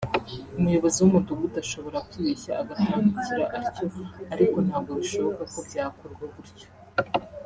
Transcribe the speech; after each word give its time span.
umuyobozi 0.57 0.97
w’umudugudu 0.99 1.55
ashobora 1.63 2.03
kwibeshya 2.09 2.51
agatandukira 2.61 3.43
atyo 3.57 3.85
ariko 4.33 4.57
ntabwo 4.65 4.91
bishoboka 4.99 5.43
ko 5.53 5.59
byakorwa 5.67 6.25
gutyo 6.35 6.67